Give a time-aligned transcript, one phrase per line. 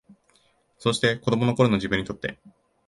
[0.79, 2.39] そうして、子供の頃の自分にとって、